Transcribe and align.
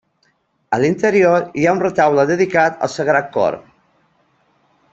A 0.77 0.79
l'interior 0.83 1.45
hi 1.61 1.67
ha 1.67 1.75
un 1.79 1.83
retaule 1.83 2.25
dedicat 2.31 2.81
al 2.87 2.93
Sagrat 2.95 3.29
Cor. 3.37 3.59